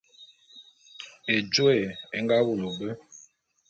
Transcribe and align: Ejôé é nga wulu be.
Ejôé 1.35 1.79
é 2.15 2.17
nga 2.23 2.37
wulu 2.45 2.69
be. 2.77 2.89